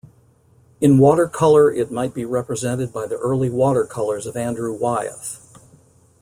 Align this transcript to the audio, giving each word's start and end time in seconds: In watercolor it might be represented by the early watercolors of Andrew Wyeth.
In 0.79 0.97
watercolor 0.97 1.71
it 1.71 1.91
might 1.91 2.15
be 2.15 2.25
represented 2.25 2.91
by 2.91 3.05
the 3.05 3.17
early 3.19 3.51
watercolors 3.51 4.25
of 4.25 4.35
Andrew 4.35 4.73
Wyeth. 4.75 5.59